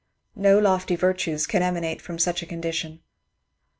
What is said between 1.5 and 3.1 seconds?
emanate from such a condi tion."